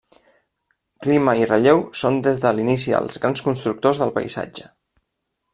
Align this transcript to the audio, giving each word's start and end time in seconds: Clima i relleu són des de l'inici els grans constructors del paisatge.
Clima 1.07 1.35
i 1.41 1.49
relleu 1.51 1.83
són 2.03 2.17
des 2.29 2.43
de 2.45 2.55
l'inici 2.61 2.97
els 3.03 3.21
grans 3.27 3.47
constructors 3.51 4.05
del 4.05 4.19
paisatge. 4.21 4.71